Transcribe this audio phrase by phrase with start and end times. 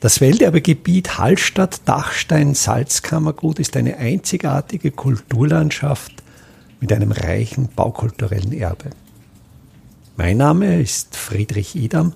[0.00, 6.12] Das Welterbegebiet Hallstatt-Dachstein-Salzkammergut ist eine einzigartige Kulturlandschaft
[6.78, 8.90] mit einem reichen baukulturellen Erbe.
[10.16, 12.12] Mein Name ist Friedrich Idam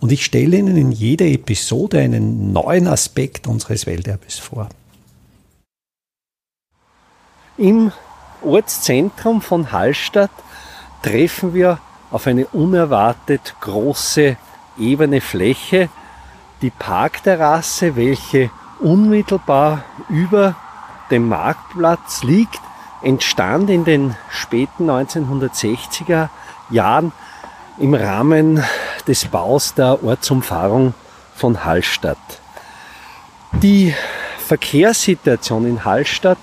[0.00, 4.68] und ich stelle Ihnen in jeder Episode einen neuen Aspekt unseres Welterbes vor.
[7.56, 7.92] Im
[8.42, 10.32] Ortszentrum von Hallstatt
[11.00, 11.78] treffen wir
[12.10, 14.36] auf eine unerwartet große
[14.80, 15.90] ebene Fläche,
[16.62, 18.50] die Parkterrasse, welche
[18.80, 20.56] unmittelbar über
[21.10, 22.60] dem Marktplatz liegt,
[23.02, 26.28] entstand in den späten 1960er
[26.70, 27.12] Jahren
[27.78, 28.62] im Rahmen
[29.06, 30.94] des Baus der Ortsumfahrung
[31.34, 32.18] von Hallstatt.
[33.62, 33.94] Die
[34.46, 36.38] Verkehrssituation in Hallstatt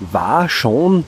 [0.00, 1.04] war schon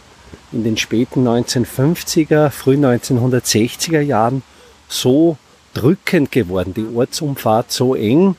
[0.53, 4.43] in den späten 1950er, frühen 1960er Jahren
[4.89, 5.37] so
[5.75, 8.37] drückend geworden, die Ortsumfahrt so eng,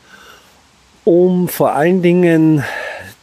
[1.03, 2.63] um vor allen Dingen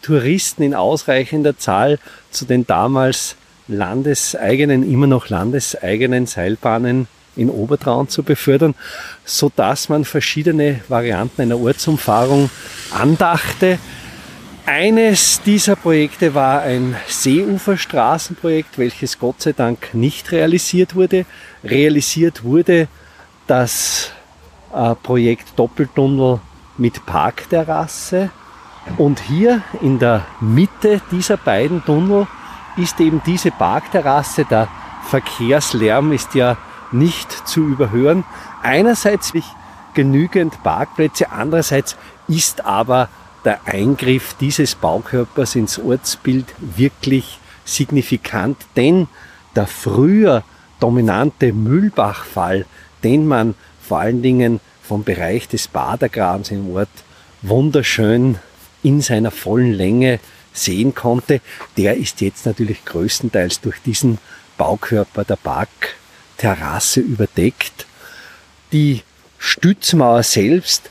[0.03, 1.99] Touristen in ausreichender Zahl
[2.31, 3.37] zu den damals
[3.69, 8.75] landeseigenen, immer noch landeseigenen Seilbahnen in Obertraun zu befördern,
[9.25, 12.51] so dass man verschiedene Varianten einer Ortsumfahrung
[12.91, 13.79] andachte.
[14.67, 21.25] Eines dieser Projekte war ein Seeuferstraßenprojekt, welches Gott sei Dank nicht realisiert wurde.
[21.65, 22.89] Realisiert wurde
[23.47, 24.11] das
[24.75, 26.41] äh, Projekt Doppeltunnel
[26.79, 28.31] mit Parkterrasse.
[28.97, 32.27] Und hier in der Mitte dieser beiden Tunnel
[32.77, 34.45] ist eben diese Parkterrasse.
[34.45, 34.69] Der
[35.05, 36.57] Verkehrslärm ist ja
[36.91, 38.25] nicht zu überhören.
[38.63, 39.33] Einerseits
[39.95, 41.97] genügend Parkplätze, andererseits
[42.29, 43.09] ist aber
[43.45, 49.09] der Eingriff dieses Baukörpers ins Ortsbild wirklich signifikant, denn
[49.55, 50.43] der früher
[50.81, 52.67] dominante Mühlbachfall,
[53.03, 56.89] den man vor allen Dingen vom Bereich des Badergrabens im Ort
[57.43, 58.39] wunderschön
[58.83, 60.19] in seiner vollen Länge
[60.55, 61.43] sehen konnte,
[61.77, 64.19] der ist jetzt natürlich größtenteils durch diesen
[64.57, 67.87] Baukörper der Parkterrasse überdeckt.
[68.73, 69.03] Die
[69.39, 70.91] Stützmauer selbst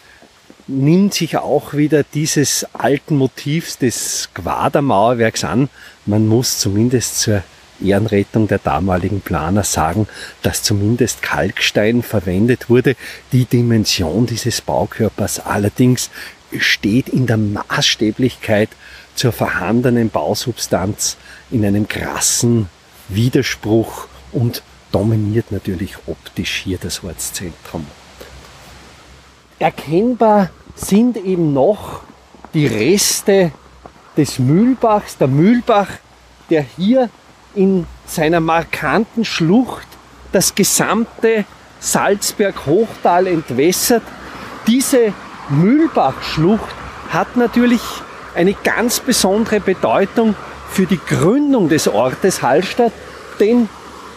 [0.68, 5.69] nimmt sich auch wieder dieses alten Motivs des Quadermauerwerks an.
[6.06, 7.44] Man muss zumindest zur
[7.83, 10.07] Ehrenrettung der damaligen Planer sagen,
[10.41, 12.95] dass zumindest Kalkstein verwendet wurde.
[13.31, 16.09] Die Dimension dieses Baukörpers allerdings
[16.57, 18.69] steht in der Maßstäblichkeit
[19.15, 21.17] zur vorhandenen Bausubstanz
[21.51, 22.69] in einem krassen
[23.09, 27.85] Widerspruch und dominiert natürlich optisch hier das Ortszentrum.
[29.59, 32.01] Erkennbar sind eben noch
[32.53, 33.51] die Reste
[34.15, 35.89] des Mühlbachs, der Mühlbach,
[36.49, 37.09] der hier
[37.57, 39.88] in seiner markanten Schlucht
[40.31, 41.45] das gesamte
[41.79, 44.03] Salzberg-Hochtal entwässert.
[44.68, 45.13] Diese
[45.50, 46.75] Mühlbach-Schlucht
[47.09, 47.81] hat natürlich
[48.35, 50.35] eine ganz besondere Bedeutung
[50.69, 52.94] für die Gründung des Ortes Hallstatt,
[53.40, 53.68] denn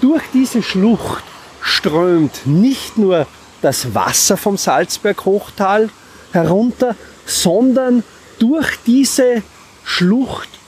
[0.00, 1.24] durch diese Schlucht
[1.62, 3.26] strömt nicht nur
[3.62, 5.88] das Wasser vom Salzberg-Hochtal
[6.32, 8.02] herunter, sondern
[8.38, 9.42] durch diese
[9.84, 10.59] Schlucht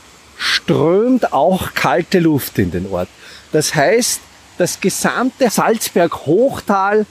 [0.62, 3.08] strömt auch kalte Luft in den Ort.
[3.50, 4.20] Das heißt,
[4.58, 7.06] das gesamte Salzberg-Hochtal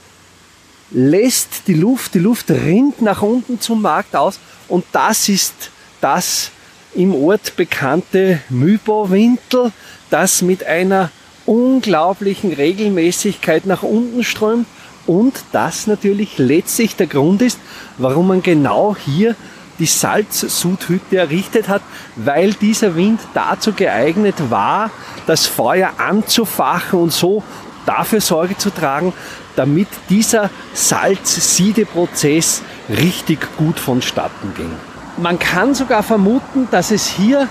[0.90, 5.70] lässt die Luft, die Luft rinnt nach unten zum Markt aus und das ist
[6.00, 6.50] das
[6.94, 9.72] im Ort bekannte Mühlbauwinkel,
[10.10, 11.10] das mit einer
[11.46, 14.66] unglaublichen Regelmäßigkeit nach unten strömt
[15.06, 17.58] und das natürlich letztlich der Grund ist,
[17.98, 19.34] warum man genau hier
[19.78, 21.82] die Salzsudhütte errichtet hat,
[22.16, 24.90] weil dieser Wind dazu geeignet war,
[25.26, 27.42] das Feuer anzufachen und so
[27.86, 29.12] dafür Sorge zu tragen,
[29.56, 34.70] damit dieser Salzsiedeprozess richtig gut vonstatten ging.
[35.16, 37.48] Man kann sogar vermuten, dass es hier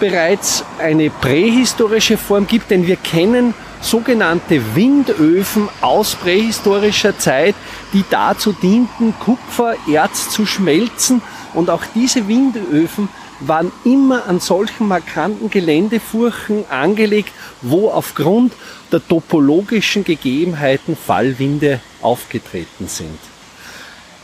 [0.00, 7.54] bereits eine prähistorische Form gibt, denn wir kennen sogenannte Windöfen aus prähistorischer Zeit,
[7.92, 11.22] die dazu dienten, Kupfererz zu schmelzen.
[11.54, 13.08] Und auch diese Windöfen
[13.40, 18.52] waren immer an solchen markanten Geländefurchen angelegt, wo aufgrund
[18.90, 23.18] der topologischen Gegebenheiten Fallwinde aufgetreten sind.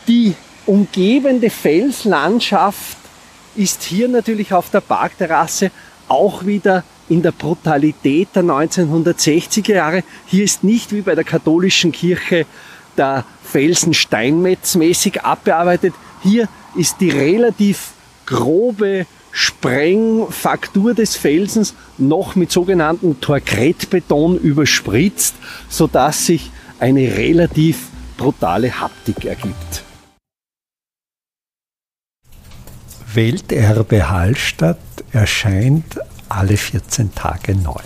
[0.09, 0.35] Die
[0.67, 2.99] umgebende Felslandschaft
[3.57, 5.71] ist hier natürlich auf der Parkterrasse
[6.09, 10.05] auch wieder in der Brutalität der 1960er Jahre.
[10.27, 12.47] Hier ist nicht wie bei der katholischen Kirche
[12.97, 15.95] der Felsen steinmetzmäßig abbearbeitet.
[16.23, 17.93] Hier ist die relativ
[18.27, 25.35] grobe Sprengfaktur des Felsens noch mit sogenannten Torkretbeton überspritzt,
[25.69, 29.85] sodass sich eine relativ brutale Haptik ergibt.
[33.13, 34.79] Welterbe Hallstatt
[35.13, 37.83] erscheint alle 14 Tage neu.